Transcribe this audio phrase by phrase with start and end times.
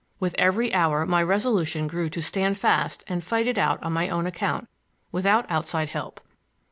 [0.19, 4.09] With every hour my resolution grew to stand fast and fight it out on my
[4.09, 4.67] own account
[5.11, 6.19] without outside help.